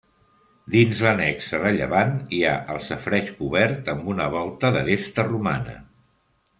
[0.75, 5.81] Dins l'annexa de llevant hi ha el safareig cobert amb una volta d'aresta romana.